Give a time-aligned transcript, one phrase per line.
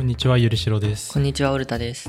[0.00, 2.08] こんにちはゆりしろですこんにちは、オルタです。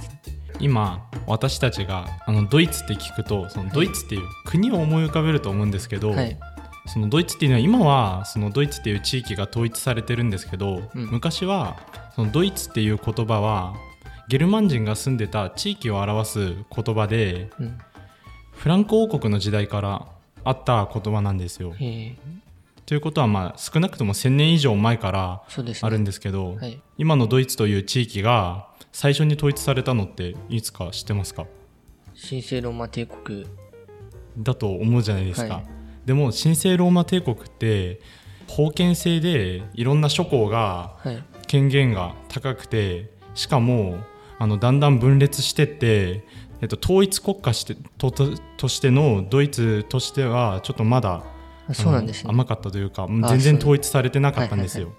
[0.61, 6.39] 今私たちがあのドイツって聞くとそのドイツっていう国を思い浮かべると思うんですけど、はい。
[6.87, 11.81] そのドイツっていうのは今はそのドイツっていう地域が統一されてるんですけど、うん昔は
[12.15, 13.75] そのドイツっていう言葉は
[14.29, 17.77] ゲルマン人が住んでた地域を表す言葉でうん。
[18.53, 20.07] フランク王国の時代から
[20.45, 21.75] あった言葉なんですよ。
[22.81, 25.43] えー、ということはまあ少なくとも1000年以上前から。
[25.81, 26.81] あるんですけど、はい。
[26.97, 31.45] 今のドイツという地域が最初に統一されたのっていつか知ってますか？
[32.29, 33.47] 神聖ローマ帝国。
[34.37, 35.65] だと思うじゃないですか、はい
[36.05, 38.01] でも神聖ローマ帝国って
[38.55, 41.23] 封建制でいろんな諸侯がはい。
[41.47, 43.97] 権限が高くてしかも
[44.39, 46.23] あのだんだん分裂してって、
[46.61, 51.23] えっと、統一国家してとととしてのドイツとしてはちょっとまだあ
[51.73, 52.29] そうなんですね。
[52.29, 54.93] 甘かったというか全然統一されてなかったんですよ。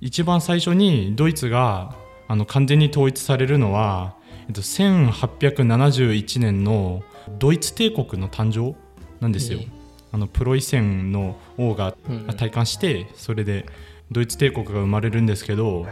[0.00, 1.94] 一番最初にドイツが
[2.28, 4.14] あの完全に統一されるのは、
[4.48, 7.02] えっと、1871年の
[7.38, 8.76] ドイツ帝国の誕生
[9.20, 9.58] なんですよ。
[9.60, 9.80] ええ
[10.12, 13.66] あのプロイセンの王がうんうん体感してそれで
[14.10, 15.86] ドイツ帝国が生まれるんですけど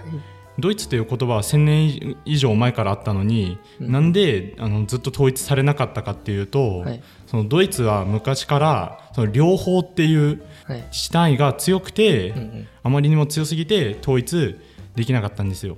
[0.58, 7.02] ドイツという言葉は1000年以上前からあったのに、うんなんであのずっと統一されなかったかっていうと、はい。
[7.26, 10.82] そのドイツは昔からその両方っていうはい。
[10.90, 12.68] 自治単位が強くて、うんうん。
[12.84, 14.56] あまりにも強すぎて統一
[14.94, 15.76] できなかったんですよ。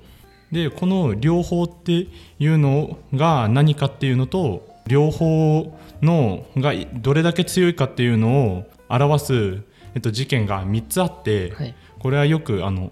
[0.51, 2.07] でこの両方って
[2.39, 9.63] いうのが何かっていうのと両方のがどれだけ強いかっていうのを表す、
[9.95, 11.73] えっと、事件が3つあって、はい。
[11.99, 12.91] これはよくあの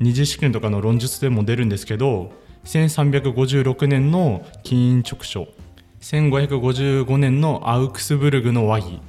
[0.00, 2.32] 二次試験とかの論述でも出るんですけど
[2.64, 5.48] 1356年の金印直書
[6.00, 9.00] 1555年のアウクスブルグの和議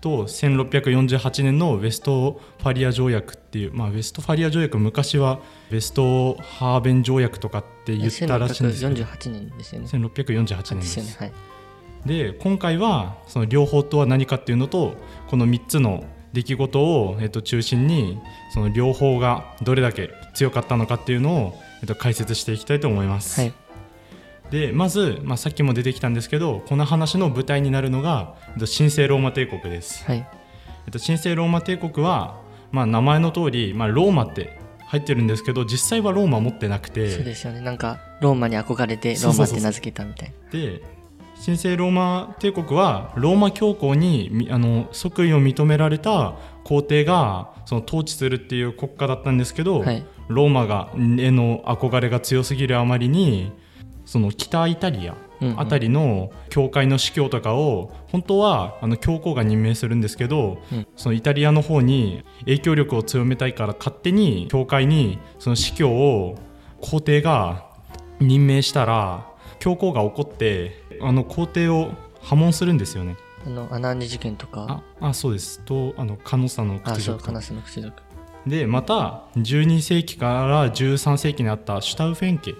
[0.00, 5.40] と1648年のウェストファリア条約っていう、まあ、ウェストファリア条約昔は
[5.70, 9.88] ウェストハーベン条約とかって言ったらしいんですけど1648年ですよね。
[9.88, 11.10] 1648年でですよね。
[11.10, 11.32] すはい。
[12.06, 14.94] で今回はその両方とは何かっていうのと
[15.28, 18.20] この3つの出来事を、えっと、中心に
[18.52, 23.40] その両方がどれだけ強かったのかっていうのを、えっと、解説していきたいと思います。
[23.40, 23.67] はい。
[24.50, 30.04] でまず、まあ、さっきも出てきたんですけどこの話の舞台になるのが、えっと、神聖ローマ帝国です。
[30.04, 30.26] はい。
[30.86, 32.40] えっと、神聖ローマ帝国は、
[32.72, 37.60] まあ、名前の通り、まあ、ローマって入ってるんですけど実際はローマ持ってなくそうてですよね。
[37.60, 40.50] なんか、ローマに憧れて、ローマって名付けたみたいな。
[40.50, 40.82] で
[41.44, 46.34] 神聖ローマ帝国はローマ教皇にみあの即位を認められた
[46.64, 50.04] 皇帝がその統治するっていう国家だったんですけど、はい。
[50.28, 53.52] ローマがへの憧れが強すぎるあまりに
[54.08, 55.14] その北イタリア
[55.58, 60.86] あたりの教会の司教とかを本当はあの教皇が任命するんですけど、うん。
[60.96, 66.36] そのイタリアの方に影響力を強めたいから勝手に教会にその司教を
[66.80, 67.66] 皇帝が
[68.18, 71.90] 任命したら教皇が怒ってあの皇帝を
[72.22, 73.18] 破門するんですよね。
[73.46, 75.60] あの、アナンジ事件とか、ああそうです。
[75.60, 77.22] とあのカノサの屈辱。
[78.46, 82.54] でまた12世紀から13世紀にあったシュタウフェン家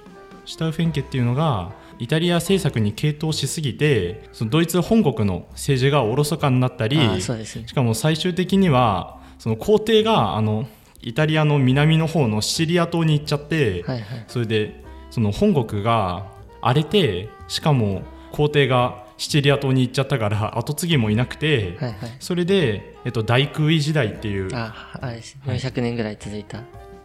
[0.49, 7.75] シュタウフェン家っていうのがイタリア政策に傾倒しすぎてそのドイツ本国の政治がおろそかになったりねし。
[7.75, 10.67] かも最終的にはその皇帝があの
[11.03, 14.25] イタリアの南の方のシチリア島に行っちゃって、はいはい。
[14.27, 16.29] それでその本国が
[16.63, 18.01] 荒れてしかも
[18.33, 22.17] 皇帝がシチリア島に行っちゃったから後継ぎもいなくて、はいはい。
[22.21, 25.37] それで、えっと、大空位時代っていうあ、あれです。
[25.45, 26.63] 400年ぐらい続いた。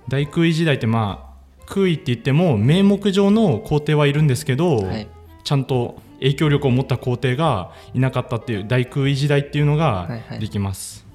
[0.08, 1.33] 大空位時代ってまあ
[1.73, 5.07] 空位って言っても名目上の皇帝はいるんですけど、はい。
[5.44, 11.06] ちゃんと影響力を持った皇帝がいなかったっていう大空位時代っていうのがはいはいできます。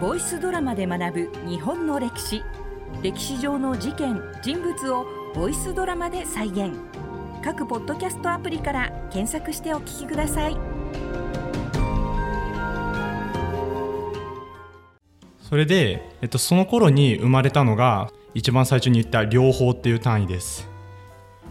[0.00, 2.42] ボイスドラマで学ぶ日本の歴史
[3.02, 6.72] 歴史上の事件人物をボイスドラマで再現
[7.42, 10.56] 各ポッドキャストアプリから検索してお聞きください
[15.42, 20.68] それで、えっと、その頃に生まれたのが一番最初に言った両方っていう単位です。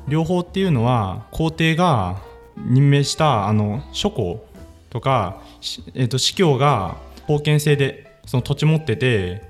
[0.08, 2.22] 両方っていうのは皇帝が
[2.58, 4.46] 任命したあの諸侯
[4.90, 9.42] とか、しえっと、司教が封建制でその土地持ってて、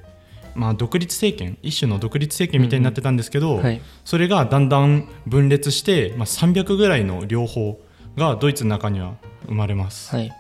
[0.56, 3.82] まあ、独立政権一種の独立政権みたいになってたんですけど、はい。
[4.06, 7.80] それがだんだん分裂して、まあ、300ぐらいの両方
[8.16, 9.16] がドイツの中には
[9.48, 10.16] 生まれます。
[10.16, 10.32] はい。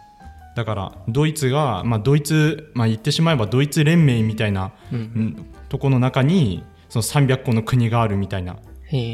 [0.55, 6.63] だからドイツが、まあ、ドイツ、まあ、言ってしまえばドイツ連盟みたいな、うんうんとこの中に
[6.93, 8.57] その300個の国があるみたいな。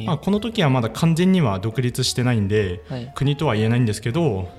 [0.06, 3.14] まあ、この時はまだ完全には独立してないんではい。
[3.16, 4.50] 国とは言えないんですけど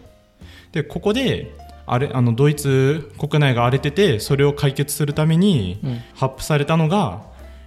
[0.72, 6.02] でここであれあのドイツ国内が荒れててそれを解決するためにうん。
[6.14, 7.20] 発布されたのが、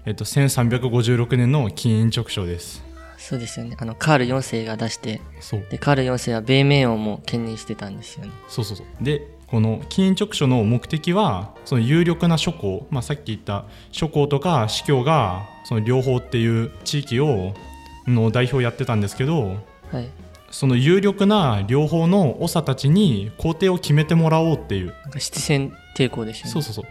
[0.07, 2.83] えっと、1356年の金印直書です
[3.19, 3.77] そうですよね。
[3.79, 5.21] あの、カール4世が出して、
[5.71, 8.31] で、カール4世は米名王も兼任してたんですよね。
[8.49, 9.21] そうそうそうで
[9.53, 17.53] この金印直書の目的はその有力な諸侯、まあ、さっき言った諸侯とか司教がその両方っていう地域を
[18.07, 19.57] の代表をやってたんですけど
[19.91, 20.09] はい。
[20.49, 26.51] その有力な両方の長たちに皇帝を決めてもらおうっていうなんか七戦抵抗ですよね。
[26.51, 26.85] そうそうそう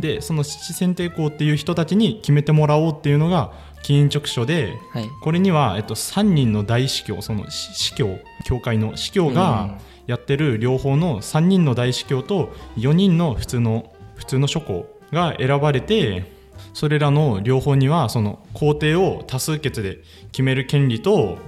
[0.00, 3.52] でその七選帝公っていう人たちに決めてもらおうっていうのが
[3.82, 5.08] 金印直書ではい。
[5.20, 8.16] これには、えっと、3人の大司教その司司教
[8.46, 9.76] 教会の司教が
[10.08, 16.32] やってる両方の3人の大司教と4人の普通の普通の諸侯が選ばれて
[16.72, 19.98] それらの両方にはその皇帝を多数決で
[20.32, 21.38] 決める権利と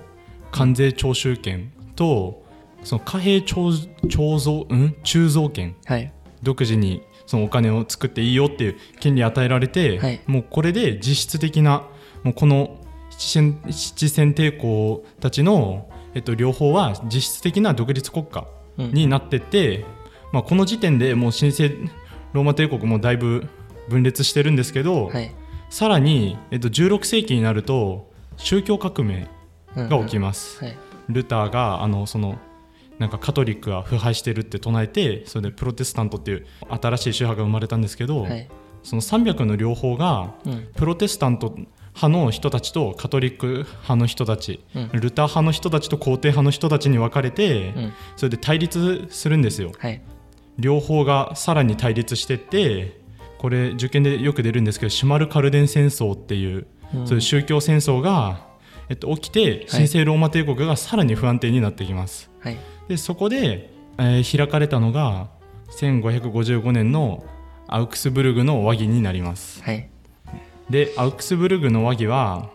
[0.53, 2.45] 関税徴収権と
[2.85, 3.73] その貨幣徴
[4.09, 6.13] 徴蔵うん鋳造権はい。
[6.43, 11.87] 独自にそのお金を作っていいよっていう権利与えられて、はいもうこれで実質的な
[12.23, 12.79] もうこの
[13.11, 18.47] 七戦七戦帝公たちの、えっと、両方は実質的な独立国家
[18.79, 19.85] うんになってって、
[20.33, 21.69] まあ、この時点でもう神聖
[22.33, 23.49] ローマ帝国もだいぶ
[23.89, 25.35] 分裂してるんですけど、はい。
[25.69, 29.29] さらに、えっと、16世紀になると宗教革命
[29.77, 30.65] うんが起きます。
[30.65, 30.77] はい。
[31.09, 32.39] ルターがあのその
[32.99, 38.49] なんかカトリックが腐敗してるって唱えてそれでプロテスタントっていう新しい宗派が生まれたんですけど、はい。
[38.83, 40.69] その300の両方がうん。
[40.75, 41.57] プロテスタント
[41.95, 47.93] 派の人たちとカトリック派の人たち、うんルター派の人たちと皇帝派の人たちに分かれて、うん。
[48.17, 50.03] それで対立するんですよはい。
[50.59, 53.01] 両方がさらに対立してって
[53.39, 58.49] これ受験でよく出るんですけどシュマルカルデン戦争っていう、うんそういう宗教戦争が、
[58.89, 62.59] えっと、起きて神聖ローマ帝国がさらに不安定になってきます、はい。
[62.89, 65.29] でそこで、えー開かれたのが
[65.79, 67.25] 1555年の
[67.69, 69.90] アウクスブルグの和議になりますはい。
[70.71, 72.49] でアウクスブルグの和議は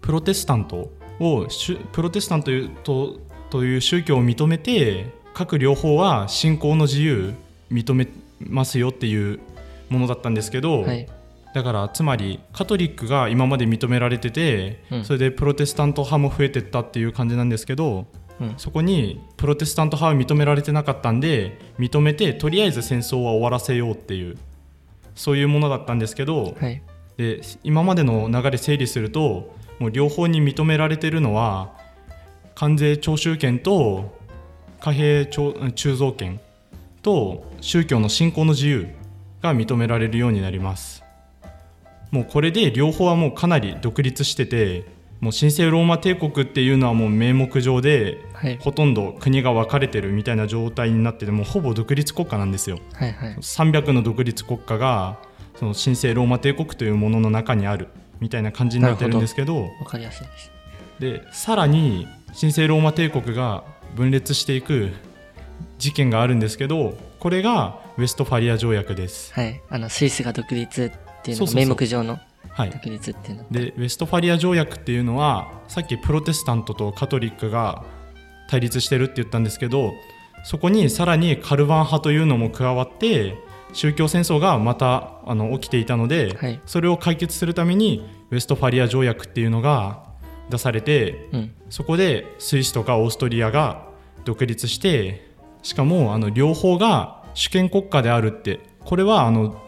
[0.00, 0.90] プロテスタント
[1.20, 1.46] を
[1.92, 3.18] プロテスタントというと
[3.50, 7.34] という宗教を認めて各両方は信仰の自由
[7.70, 8.08] 認め
[8.40, 9.40] ますよっていう
[9.88, 11.08] ものだったんですけど、はい。
[11.54, 18.06] だからつまりカトリックが今まで認められてて、うんそれでプロテスタント派も増えてったっていう感じなんですけど
[18.40, 18.54] うん。
[18.56, 24.36] そこにプロテスタント派は認められてなかったんで認めてとりあえず戦争は終わらせようっていう
[25.14, 26.82] そういうものだったんですけど、はい。
[27.16, 31.72] で今までの流れ整理するともう両方に認められてるのは
[32.54, 34.16] 関税徴収権と
[34.80, 36.40] 貨幣徴鋳造権
[37.02, 38.88] と宗教の信仰の自由
[39.42, 41.04] が認められるようになります
[42.10, 44.86] もうこれで両方はもうかなり独立してて
[45.20, 48.58] もう神聖ローマ帝国っていうのはもう名目上ではい。
[48.58, 53.12] ほとんど国が分かれてるみたいな状態になっててもうほぼ独立国家なんですよはい。
[53.12, 53.36] はい。
[53.36, 55.18] 300の独立国家が
[55.56, 57.88] その神聖ローマ帝国というものの中にある
[58.20, 60.52] みたいな感じになってるんですけどわかりやすいです。
[60.98, 62.06] でさらに
[62.38, 63.64] 神聖ローマ帝国が
[63.94, 64.90] 分裂していく
[65.78, 69.32] 事件があるんですけどこれがウェストファリア条約です。
[69.34, 69.60] はい。
[69.70, 72.18] あの、スイスが独立っていうの名目上の
[72.50, 73.44] はい、独立っていうの。
[73.50, 77.84] でウェストファリア条約っていうのはさっきプロテスタントとカトリックが
[78.48, 79.92] 対立してるって言ったんですけど
[80.44, 83.36] そこにさらにカルバン派というのも加わって
[83.74, 86.60] 宗教戦争がまたあの起きていたので、はい。
[86.64, 90.04] それを解決するためにウェストファリア条約っていうのが
[90.48, 91.54] 出されてうん。
[91.68, 93.88] そこでスイスとかオーストリアが
[94.24, 95.28] 独立して
[95.62, 99.60] しかもあの両方が主権国家であるってこれはあの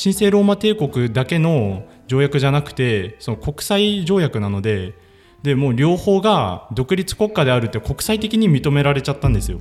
[0.00, 4.94] 神聖ローマ帝国だけの条約じゃなくてその国際条約なので
[5.42, 9.60] でもう両方が独立国家であるって国際的に認められちゃったんですよ。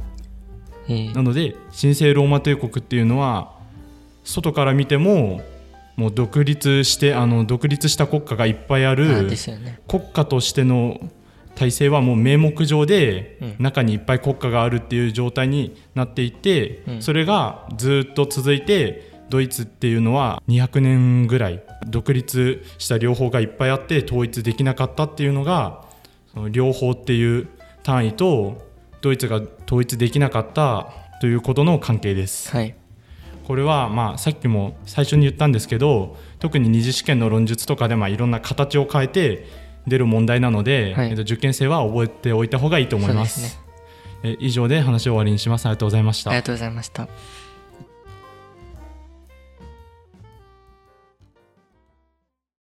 [0.88, 0.94] え。
[0.94, 3.60] ーなので神聖ローマ帝国っていうのは
[4.24, 5.42] 外から見ても
[5.96, 9.30] もう独立してあの独立した国家がいっぱいあある。
[9.88, 11.00] 国家としての
[11.56, 25.86] 体制はもう名目上でうん中にいっぱい国家があるっていう状態になっていて、うんそれがずっと続いてドイツっていうのは200年ぐらい独立した両方がいっぱいあって統一できなかったっていうのが
[26.34, 27.48] その両方っていう
[27.84, 28.62] 単位と
[29.02, 32.52] ドイツが統一できなかったということの関係です。
[32.52, 32.76] はい。
[33.46, 39.46] これはまあさっきも最初に言ったんですけど特に二次試験の論述とかでまあいろんな形を変えて
[39.88, 41.10] 出る問題なので、はい。
[41.10, 43.50] えっと、受験生は覚えておいた方がいいと思います。
[43.50, 43.60] す
[44.24, 45.66] え以上で話を終わりにします。
[45.66, 46.30] ありがとうございました。
[46.30, 47.08] ありがとうございました。